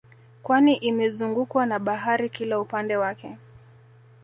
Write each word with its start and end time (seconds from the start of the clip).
Kwani 0.43 0.75
imezungukwa 0.75 1.65
na 1.65 1.79
bahari 1.79 2.29
kila 2.29 2.59
upande 2.59 2.97
wake 2.97 3.37